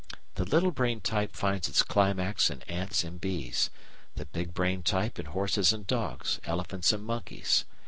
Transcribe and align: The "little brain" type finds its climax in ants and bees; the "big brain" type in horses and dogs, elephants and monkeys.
The 0.33 0.45
"little 0.45 0.71
brain" 0.71 0.99
type 0.99 1.35
finds 1.35 1.67
its 1.69 1.83
climax 1.83 2.49
in 2.49 2.63
ants 2.63 3.03
and 3.03 3.21
bees; 3.21 3.69
the 4.15 4.25
"big 4.25 4.51
brain" 4.51 4.81
type 4.81 5.19
in 5.19 5.27
horses 5.27 5.71
and 5.73 5.85
dogs, 5.85 6.39
elephants 6.43 6.91
and 6.91 7.05
monkeys. 7.05 7.65